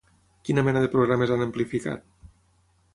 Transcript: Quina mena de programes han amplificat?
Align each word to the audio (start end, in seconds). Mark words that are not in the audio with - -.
Quina 0.47 0.63
mena 0.69 0.81
de 0.87 0.89
programes 0.95 1.35
han 1.37 1.47
amplificat? 1.47 2.13